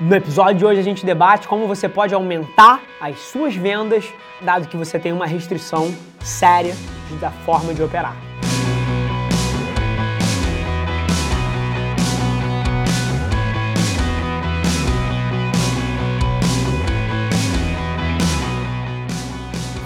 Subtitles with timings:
[0.00, 4.04] No episódio de hoje a gente debate como você pode aumentar as suas vendas,
[4.42, 6.74] dado que você tem uma restrição séria
[7.20, 8.16] da forma de operar.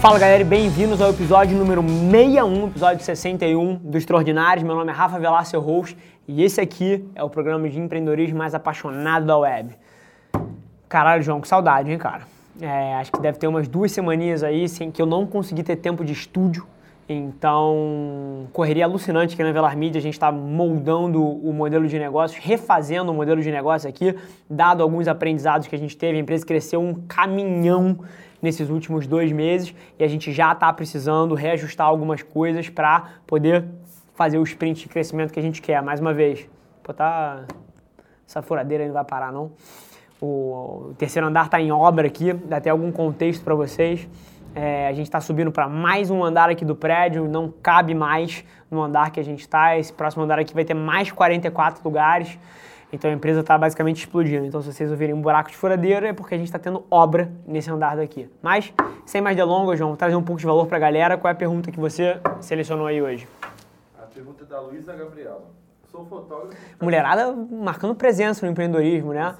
[0.00, 4.64] Fala galera bem-vindos ao episódio número 61, episódio 61 do Extraordinários.
[4.64, 5.84] Meu nome é Rafa Velar, seu
[6.28, 9.76] e esse aqui é o programa de empreendedorismo mais apaixonado da web.
[10.88, 12.22] Caralho, João, que saudade, hein, cara?
[12.60, 15.76] É, acho que deve ter umas duas semaninhas aí sem que eu não consegui ter
[15.76, 16.66] tempo de estúdio.
[17.08, 19.98] Então, correria alucinante aqui na Velar Media.
[19.98, 24.16] A gente está moldando o modelo de negócios, refazendo o modelo de negócio aqui,
[24.50, 26.18] dado alguns aprendizados que a gente teve.
[26.18, 27.98] A empresa cresceu um caminhão
[28.42, 33.64] nesses últimos dois meses e a gente já está precisando reajustar algumas coisas para poder
[34.14, 35.80] fazer o sprint de crescimento que a gente quer.
[35.82, 36.48] Mais uma vez,
[36.96, 37.44] tá...
[38.26, 39.52] essa furadeira não vai parar não.
[40.20, 44.08] O terceiro andar está em obra aqui, dá até algum contexto para vocês.
[44.54, 48.42] É, a gente está subindo para mais um andar aqui do prédio, não cabe mais
[48.70, 49.76] no andar que a gente está.
[49.76, 52.38] Esse próximo andar aqui vai ter mais 44 lugares.
[52.90, 54.46] Então a empresa está basicamente explodindo.
[54.46, 57.30] Então se vocês ouvirem um buraco de furadeira é porque a gente está tendo obra
[57.46, 58.30] nesse andar daqui.
[58.40, 58.72] Mas,
[59.04, 61.18] sem mais delongas, João, trazer um pouco de valor para a galera.
[61.18, 63.28] Qual é a pergunta que você selecionou aí hoje?
[63.98, 65.44] A pergunta é da Luísa Gabriela.
[65.90, 66.56] Sou fotógrafo.
[66.80, 69.34] Mulherada marcando presença no empreendedorismo, né?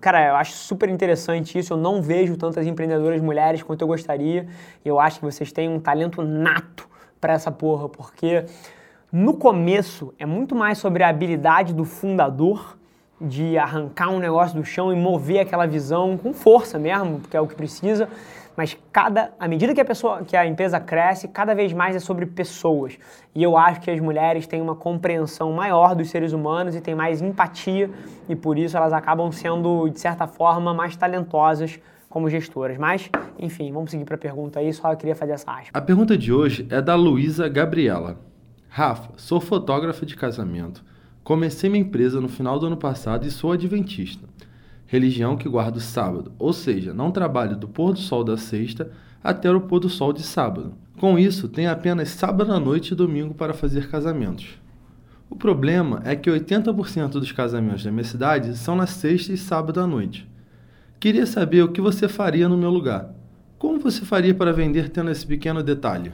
[0.00, 1.72] Cara, eu acho super interessante isso.
[1.72, 4.46] Eu não vejo tantas empreendedoras mulheres quanto eu gostaria.
[4.84, 6.88] Eu acho que vocês têm um talento nato
[7.20, 8.44] para essa porra, porque
[9.12, 12.76] no começo é muito mais sobre a habilidade do fundador
[13.20, 17.40] de arrancar um negócio do chão e mover aquela visão com força mesmo, porque é
[17.40, 18.08] o que precisa.
[18.56, 22.00] Mas cada, à medida que a pessoa, que a empresa cresce, cada vez mais é
[22.00, 22.98] sobre pessoas.
[23.34, 26.94] E eu acho que as mulheres têm uma compreensão maior dos seres humanos e têm
[26.94, 27.90] mais empatia
[28.28, 32.78] e por isso elas acabam sendo de certa forma mais talentosas como gestoras.
[32.78, 35.78] Mas, enfim, vamos seguir para a pergunta aí, só eu queria fazer essa aspa.
[35.78, 38.18] A pergunta de hoje é da Luísa Gabriela.
[38.68, 40.82] Rafa, sou fotógrafa de casamento.
[41.22, 44.26] Comecei minha empresa no final do ano passado e sou adventista
[44.86, 48.90] religião que guarda o sábado, ou seja, não trabalho do pôr do sol da sexta
[49.22, 50.74] até o pôr do sol de sábado.
[50.98, 54.58] Com isso, tenho apenas sábado à noite e domingo para fazer casamentos.
[55.28, 59.80] O problema é que 80% dos casamentos da minha cidade são na sexta e sábado
[59.80, 60.28] à noite.
[61.00, 63.10] Queria saber o que você faria no meu lugar.
[63.58, 66.12] Como você faria para vender tendo esse pequeno detalhe?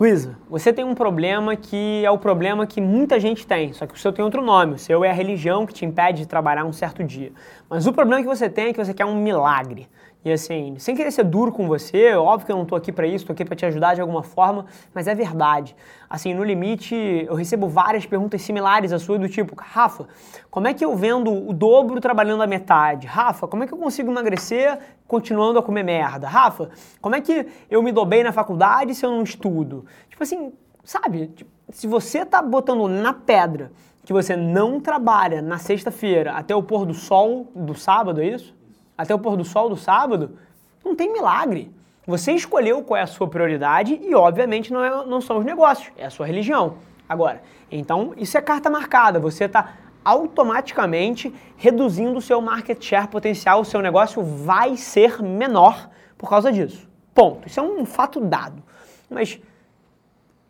[0.00, 3.92] Luísa, você tem um problema que é o problema que muita gente tem, só que
[3.92, 4.76] o seu tem outro nome.
[4.76, 7.30] O seu é a religião que te impede de trabalhar um certo dia.
[7.68, 9.86] Mas o problema que você tem é que você quer um milagre.
[10.22, 13.06] E assim, sem querer ser duro com você, óbvio que eu não estou aqui para
[13.06, 15.74] isso, estou aqui para te ajudar de alguma forma, mas é verdade.
[16.10, 16.94] Assim, no limite,
[17.26, 20.06] eu recebo várias perguntas similares à sua, do tipo, Rafa,
[20.50, 23.06] como é que eu vendo o dobro trabalhando a metade?
[23.06, 26.28] Rafa, como é que eu consigo emagrecer continuando a comer merda?
[26.28, 26.68] Rafa,
[27.00, 29.86] como é que eu me dou bem na faculdade se eu não estudo?
[30.10, 30.52] Tipo assim,
[30.84, 31.28] sabe?
[31.28, 33.72] Tipo, se você tá botando na pedra
[34.04, 38.59] que você não trabalha na sexta-feira até o pôr do sol do sábado, é isso?
[39.00, 40.36] Até o pôr do sol do sábado,
[40.84, 41.72] não tem milagre.
[42.06, 45.90] Você escolheu qual é a sua prioridade e, obviamente, não, é, não são os negócios,
[45.96, 46.74] é a sua religião.
[47.08, 49.18] Agora, então, isso é carta marcada.
[49.18, 49.74] Você está
[50.04, 56.52] automaticamente reduzindo o seu market share potencial, o seu negócio vai ser menor por causa
[56.52, 56.86] disso.
[57.14, 57.48] Ponto.
[57.48, 58.62] Isso é um fato dado.
[59.08, 59.40] Mas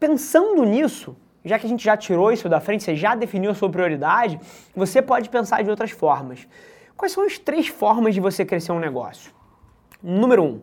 [0.00, 3.54] pensando nisso, já que a gente já tirou isso da frente, você já definiu a
[3.54, 4.40] sua prioridade,
[4.74, 6.48] você pode pensar de outras formas.
[7.00, 9.32] Quais são as três formas de você crescer um negócio?
[10.02, 10.60] Número um,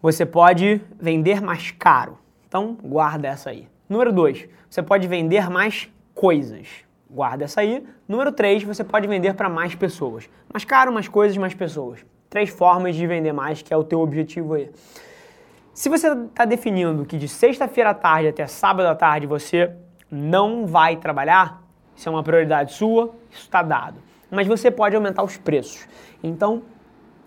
[0.00, 2.18] você pode vender mais caro.
[2.48, 3.68] Então, guarda essa aí.
[3.86, 6.66] Número dois, você pode vender mais coisas.
[7.10, 7.86] Guarda essa aí.
[8.08, 10.30] Número três, você pode vender para mais pessoas.
[10.50, 12.02] Mais caro, mais coisas, mais pessoas.
[12.30, 14.70] Três formas de vender mais, que é o teu objetivo aí.
[15.74, 19.76] Se você está definindo que de sexta-feira à tarde até sábado à tarde você
[20.10, 21.62] não vai trabalhar,
[21.94, 24.05] isso é uma prioridade sua, isso está dado
[24.36, 25.88] mas você pode aumentar os preços.
[26.22, 26.62] Então,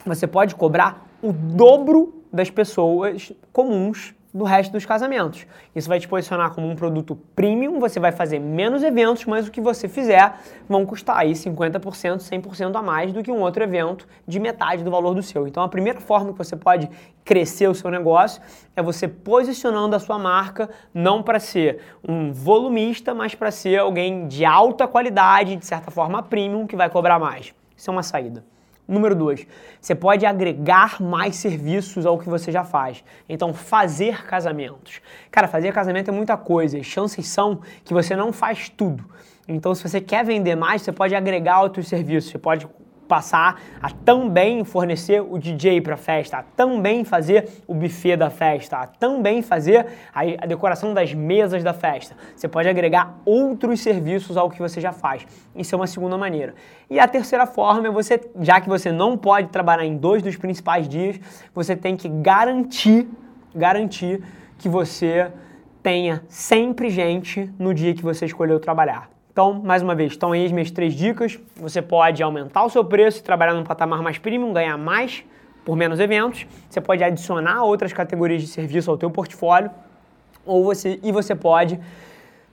[0.06, 5.46] você pode cobrar o dobro das pessoas comuns do resto dos casamentos.
[5.76, 9.52] Isso vai te posicionar como um produto premium, você vai fazer menos eventos, mas o
[9.52, 10.36] que você fizer
[10.68, 14.92] vão custar aí 50%, 100% a mais do que um outro evento de metade do
[14.92, 15.48] valor do seu.
[15.48, 16.90] Então a primeira forma que você pode
[17.26, 18.42] crescer o seu negócio
[18.76, 24.28] é você posicionando a sua marca não para ser um volumista, mas para ser alguém
[24.28, 27.54] de alta qualidade, de certa forma premium, que vai cobrar mais.
[27.76, 28.44] Isso é uma saída.
[28.90, 29.46] Número dois,
[29.80, 33.04] você pode agregar mais serviços ao que você já faz.
[33.30, 35.00] Então, fazer casamentos.
[35.30, 36.82] Cara, fazer casamento é muita coisa.
[36.82, 39.06] chances são que você não faz tudo.
[39.48, 42.32] Então, se você quer vender mais, você pode agregar outros serviços.
[42.32, 42.68] Você pode
[43.10, 48.30] passar a também fornecer o DJ para a festa, a também fazer o buffet da
[48.30, 52.16] festa, a também fazer a, decoração das mesas da festa.
[52.36, 55.26] Você pode agregar outros serviços ao que você já faz.
[55.56, 56.54] Isso é uma segunda maneira.
[56.88, 60.38] E a terceira forma é você, já que você não pode trabalhar em dois dos
[60.38, 61.20] principais dias,
[61.54, 63.08] você tem que garantir,
[63.56, 64.24] garantir
[64.60, 65.32] que você
[65.82, 69.19] tenha sempre gente no dia que você escolheu trabalhar.
[69.32, 71.40] Então, mais uma vez, estão aí as minhas três dicas.
[71.56, 75.24] Você pode aumentar o seu preço trabalhar num patamar mais premium, ganhar mais
[75.64, 76.46] por menos eventos.
[76.70, 79.70] Você pode adicionar outras categorias de serviço ao teu portfólio.
[80.46, 81.80] Ou você, e você pode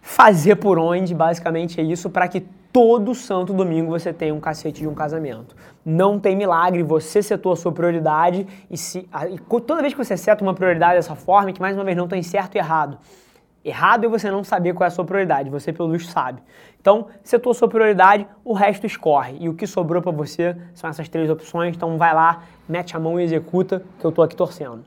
[0.03, 4.83] fazer por onde, basicamente é isso, para que todo santo domingo você tenha um cacete
[4.83, 5.57] de um casamento.
[5.83, 10.15] Não tem milagre, você setou a sua prioridade e, se, e toda vez que você
[10.15, 12.99] seta uma prioridade dessa forma, que mais uma vez não tem certo e errado,
[13.67, 16.41] Errado é você não saber qual é a sua prioridade, você pelo visto sabe.
[16.81, 19.37] Então, setou sua prioridade, o resto escorre.
[19.41, 23.01] E o que sobrou para você são essas três opções, então vai lá, mete a
[23.01, 24.85] mão e executa, que eu tô aqui torcendo.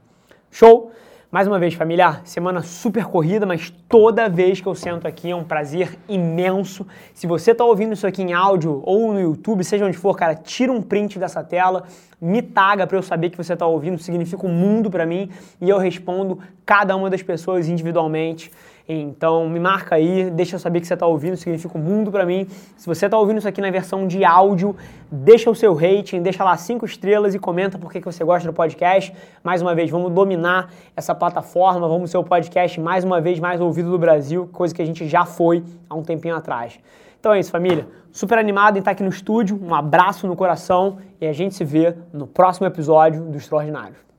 [0.50, 0.94] Show?
[1.32, 5.36] Mais uma vez, família, semana super corrida, mas toda vez que eu sento aqui é
[5.36, 6.88] um prazer imenso.
[7.14, 10.34] Se você está ouvindo isso aqui em áudio ou no YouTube, seja onde for, cara,
[10.34, 11.84] tira um print dessa tela,
[12.20, 15.30] me taga para eu saber que você está ouvindo, significa um mundo para mim
[15.62, 18.52] e eu respondo cada uma das pessoas individualmente.
[18.92, 22.26] Então me marca aí, deixa eu saber que você está ouvindo, significa um mundo para
[22.26, 22.48] mim.
[22.76, 24.76] Se você está ouvindo isso aqui na versão de áudio,
[25.12, 28.54] deixa o seu rating, deixa lá cinco estrelas e comenta por que você gosta do
[28.54, 29.14] podcast.
[29.44, 33.62] Mais uma vez, vamos dominar essa plataforma, vamos ser o podcast mais uma vez mais
[33.62, 36.80] ouvido do Brasil, coisa que a gente já foi há um tempinho atrás.
[37.20, 37.88] Então é isso, família.
[38.12, 41.64] Super animado em estar aqui no estúdio, um abraço no coração e a gente se
[41.64, 44.09] vê no próximo episódio do Extraordinário.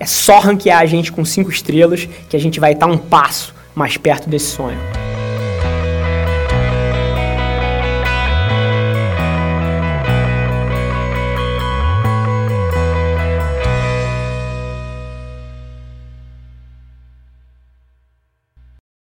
[0.00, 3.54] É só ranquear a gente com 5 estrelas que a gente vai estar um passo
[3.74, 4.78] mais perto desse sonho.